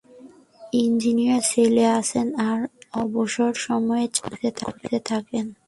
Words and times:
Engineer 0.73 1.41
ছিলেন, 1.41 1.91
আছেন, 1.99 2.27
আর 2.39 2.59
অবসর 2.93 3.53
সময়ে 3.53 4.07
চাকরি 4.13 4.49
খুঁজতে 4.59 4.99
থাকেন। 5.05 5.45